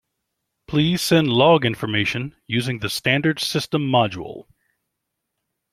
[0.67, 4.47] Please send log information using the standard system module.